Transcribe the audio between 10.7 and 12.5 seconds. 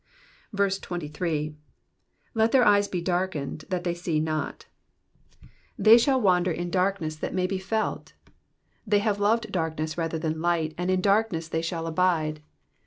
and in darkness they shall abide.